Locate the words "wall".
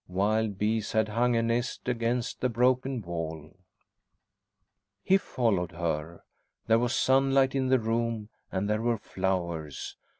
3.03-3.55